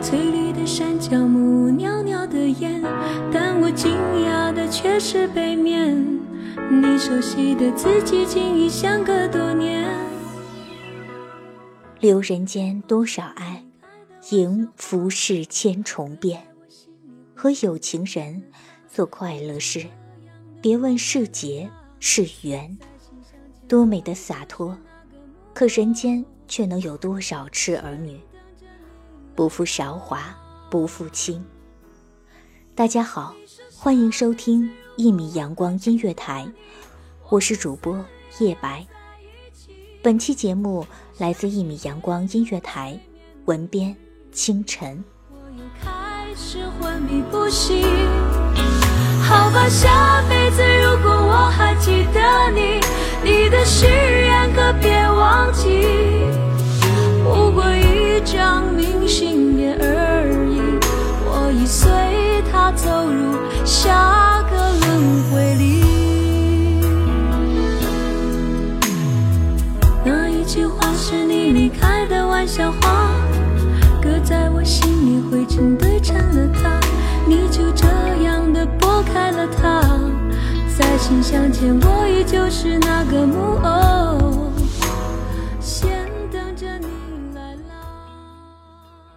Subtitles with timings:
[0.00, 2.80] 翠绿的山脚木，袅袅的烟，
[3.32, 3.90] 但我惊
[4.24, 5.96] 讶的却是背面，
[6.70, 9.88] 你熟悉的字迹竟已相隔多年。
[12.00, 13.64] 留人间多少爱，
[14.30, 16.42] 迎浮世千重变。
[17.34, 18.42] 和有情人
[18.88, 19.84] 做快乐事，
[20.62, 22.78] 别问是劫是缘。
[23.66, 24.76] 多美的洒脱，
[25.52, 28.18] 可人间却能有多少痴儿女？
[29.38, 30.18] 不负韶华，
[30.68, 31.46] 不负卿。
[32.74, 33.36] 大家好，
[33.72, 36.44] 欢迎收听一米阳光音乐台，
[37.28, 38.04] 我是主播
[38.40, 38.84] 叶白。
[40.02, 40.84] 本期节目
[41.18, 42.98] 来自一米阳光音乐台，
[43.44, 43.94] 文编
[44.32, 45.04] 清晨。
[45.30, 47.86] 我又开始昏迷不醒。
[49.22, 52.80] 好吧，下辈子如果我还记得你，
[53.22, 55.86] 你的誓言可别忘记。
[57.22, 57.62] 不过
[58.18, 60.60] 一张明信片而已，
[61.24, 61.88] 我已随
[62.50, 65.84] 它走入下个轮回里。
[70.04, 73.08] 那一句话是你离开的玩笑话。
[74.02, 76.80] 搁在我心里，灰尘堆成了塔，
[77.24, 77.86] 你就这
[78.24, 79.80] 样的拨开了它。
[80.76, 84.47] 在信箱前，我依旧是那个木偶，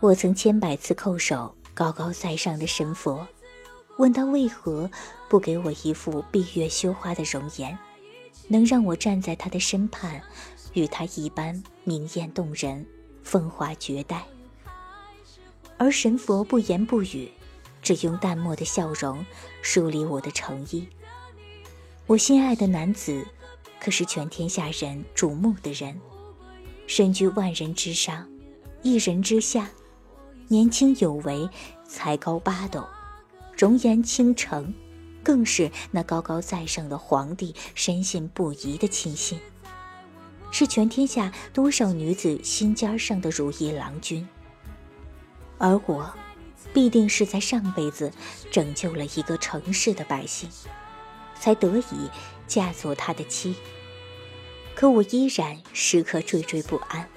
[0.02, 3.28] 我曾千百次叩首高高在上的神佛，
[3.98, 4.90] 问他为何
[5.30, 7.78] 不给我一副闭月羞花的容颜，
[8.48, 10.20] 能让我站在他的身畔，
[10.74, 12.84] 与他一般明艳动人，
[13.22, 14.26] 风华绝代。
[15.78, 17.30] 而神佛不言不语，
[17.84, 19.24] 只用淡漠的笑容
[19.62, 20.88] 梳理我的诚意。
[22.08, 23.24] 我心爱的男子，
[23.80, 26.02] 可是全天下人瞩目的人，
[26.88, 28.28] 身居万人之上，
[28.82, 29.70] 一人之下，
[30.52, 31.50] 年轻有为，
[31.88, 32.86] 才高八斗，
[33.58, 34.74] 容颜倾城，
[35.24, 39.40] 更是那高高在上的皇帝深信不疑的亲信，
[40.52, 44.28] 是全天下多少女子心尖上的如意郎君。
[45.58, 46.14] 而我，
[46.74, 48.12] 必定是在上辈子
[48.52, 50.50] 拯救了一个城市的百姓，
[51.40, 52.10] 才得以
[52.46, 53.56] 嫁作他的妻。
[54.76, 57.08] 可我依然时刻惴惴不安，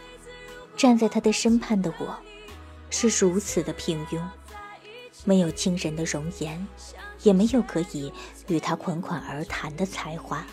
[0.77, 2.17] 站在他的身畔的我，
[2.91, 4.21] 是如此的平庸，
[5.25, 6.67] 没有惊人的容颜，
[7.23, 8.13] 也没有可以
[8.49, 10.45] 与他款款而谈的才华。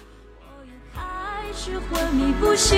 [0.94, 2.78] 还是昏迷不醒。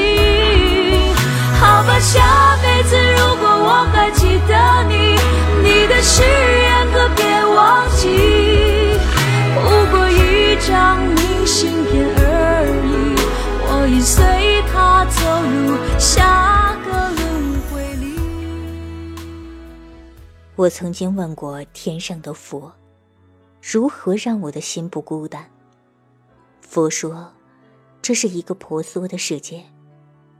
[1.60, 5.16] 好吧，下辈子如果我还记得你，
[5.64, 8.98] 你的誓言可别忘记。
[9.56, 12.10] 不过一张明信片
[20.64, 22.72] 我曾经问过天上的佛，
[23.62, 25.52] 如何让我的心不孤单？
[26.62, 27.34] 佛说，
[28.02, 29.66] 这是一个婆娑的世界，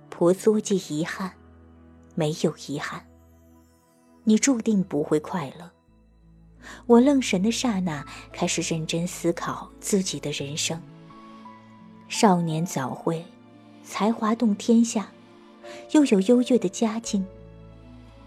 [0.10, 1.34] 婆娑即遗憾，
[2.16, 3.06] 没有遗憾。
[4.24, 5.70] 你注定不会快乐。
[6.86, 10.82] 我愣神的刹那，开始认真思考自己的人生。
[12.08, 13.26] 少年早慧，
[13.84, 15.12] 才华动天下，
[15.92, 17.28] 又有优越的家境，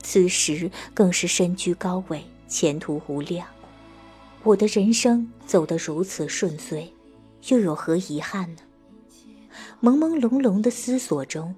[0.08, 3.44] 此时更是身居高位，前途无量。
[4.44, 6.94] 我的人生走得如此顺遂，
[7.48, 8.60] 又有何遗憾呢？
[9.82, 11.56] 朦朦胧胧的思索中，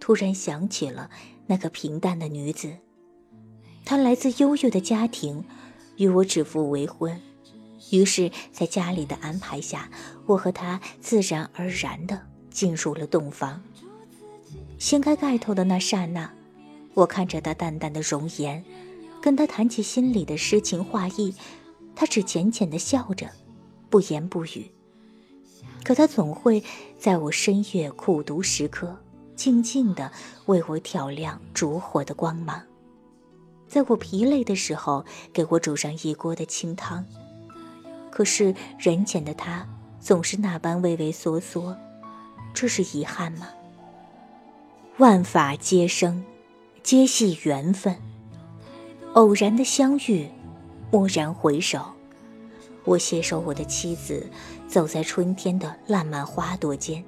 [0.00, 1.08] 突然想起了
[1.46, 2.72] 那个平淡的女子，
[3.84, 5.44] 她来自优越的家庭。
[5.96, 7.22] 与我指腹为婚，
[7.92, 9.88] 于是，在家里的安排下，
[10.26, 13.62] 我和她自然而然地进入了洞房。
[14.76, 16.30] 掀开盖头的那刹那，
[16.96, 18.64] 我看着他淡淡的容颜，
[19.20, 21.34] 跟他谈起心里的诗情画意，
[21.94, 23.28] 他只浅浅地笑着，
[23.90, 24.70] 不言不语。
[25.84, 26.64] 可他总会
[26.98, 28.96] 在我深夜苦读时刻，
[29.34, 30.10] 静静地
[30.46, 32.62] 为我挑亮烛火的光芒。
[33.68, 35.04] 在我疲累的时候，
[35.34, 37.04] 给我煮上一锅的清汤。
[38.10, 39.68] 可是人前的他
[40.00, 41.76] 总是那般畏畏缩缩，
[42.54, 43.48] 这是遗憾吗？
[44.96, 46.24] 万法皆生，
[46.86, 47.96] 皆系缘分。
[49.14, 50.28] 偶然的相遇，
[50.92, 51.84] 蓦然回首，
[52.84, 54.24] 我携手我的妻子，
[54.68, 57.02] 走在春天的烂漫花朵间。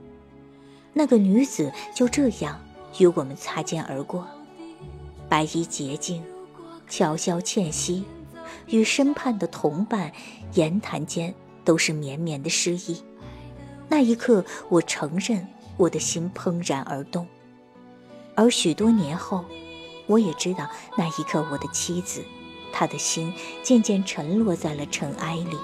[0.92, 2.60] 那个女子就这样
[2.98, 4.26] 与我们擦肩而过，
[5.28, 6.24] 白衣洁净。
[6.88, 8.02] 悄悄倩兮，
[8.66, 10.10] 与身畔的同伴
[10.54, 11.32] 言谈间
[11.64, 13.00] 都是绵绵的诗意。
[13.88, 15.46] 那一刻，我承认
[15.76, 17.24] 我的心怦然而动。
[18.34, 19.44] 而许多年后，
[20.08, 22.24] 我也知道那一刻，我的妻子，
[22.72, 23.32] 她的心
[23.62, 25.56] 渐渐沉落在了尘埃里。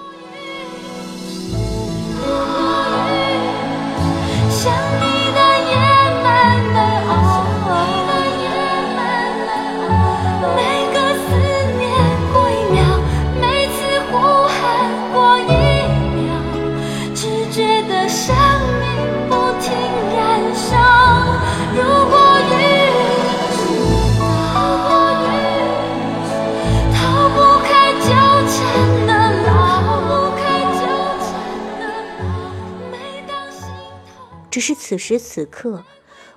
[34.67, 35.85] 是此时此刻，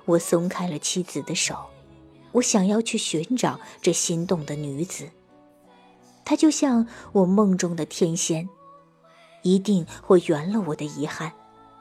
[0.04, 1.56] 我松开了妻子的手，
[2.32, 5.08] 我想要去寻找这心动的女子。
[6.26, 8.46] 她就像我梦中的天仙，
[9.44, 11.32] 一定会圆了我的遗憾，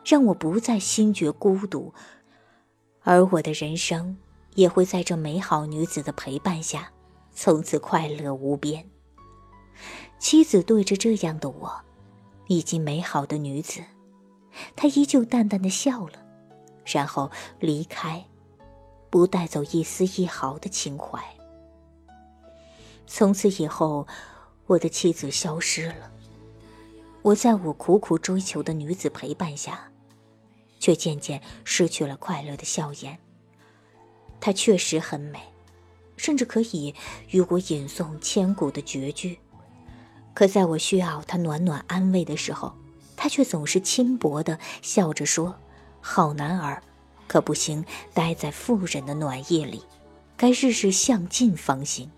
[0.06, 1.94] 让我不再心觉孤独，
[3.02, 4.16] 而我的人生
[4.56, 6.94] 也会在这美好女子的陪伴下，
[7.34, 8.90] 从此快乐无边。
[10.18, 11.82] 妻子对着这样的我，
[12.48, 13.82] 以及美好的女子，
[14.78, 16.24] 她依旧淡淡的笑了。
[16.88, 17.30] 然后
[17.60, 18.26] 离开，
[19.10, 21.22] 不带走一丝一毫的情怀。
[23.06, 24.08] 从此以后，
[24.66, 26.12] 我的妻子消失了。
[27.22, 29.92] 我在我苦苦追求的女子陪伴下，
[30.80, 33.18] 却渐渐失去了快乐的笑颜。
[34.40, 35.40] 她确实很美，
[36.16, 36.96] 甚至可以
[37.32, 39.40] 与我吟诵千古的绝句。
[40.34, 42.74] 可在我需要她暖暖安慰的时候，
[43.16, 45.56] 她却总是轻薄的笑着说。
[46.02, 46.82] 好男儿，
[47.28, 47.84] 可不行
[48.14, 49.84] 待在妇人的暖夜里，
[50.36, 52.10] 该日日向进方行。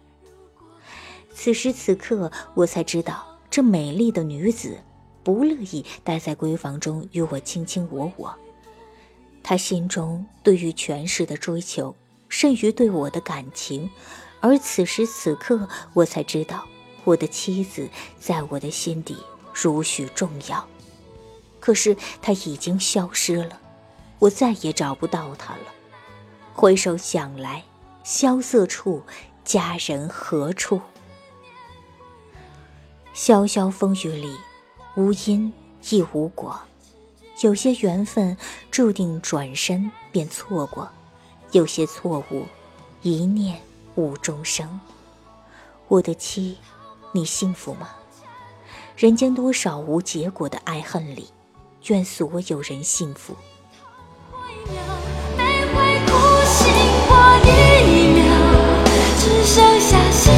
[1.33, 4.77] 此时此刻，我才知道，这美丽的女子
[5.23, 8.35] 不乐意待在闺房中与我卿卿我我。
[9.41, 11.95] 她心中对于权势的追求，
[12.27, 13.89] 甚于对我的感情。
[14.41, 16.65] 而此时此刻，我才知道，
[17.03, 19.17] 我的妻子在我的心底
[19.53, 20.65] 如许重要。
[21.59, 23.59] 可是她已经消失了。
[24.19, 25.63] 我再也找不到他了。
[26.53, 27.63] 回首想来，
[28.03, 29.01] 萧瑟处，
[29.43, 30.81] 佳人何处？
[33.15, 34.35] 潇潇风雨里，
[34.95, 35.51] 无因
[35.89, 36.59] 亦无果。
[37.41, 38.37] 有些缘分
[38.69, 40.89] 注定转身便错过，
[41.53, 42.45] 有些错误，
[43.01, 43.61] 一念
[43.95, 44.79] 误终生。
[45.87, 46.57] 我的妻，
[47.13, 47.91] 你幸福吗？
[48.97, 51.29] 人间多少无结果的爱恨里，
[51.87, 53.33] 愿所有人幸福。
[57.45, 58.23] 一秒，
[59.17, 60.31] 只剩下心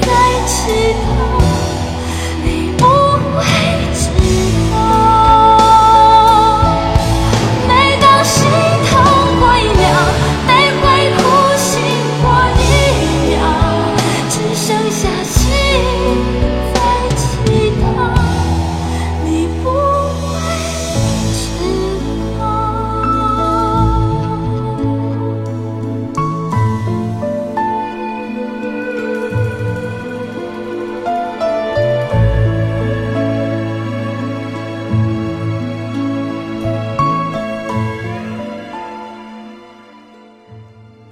[0.00, 0.08] 在
[0.46, 0.54] 祈
[1.02, 1.13] 祷。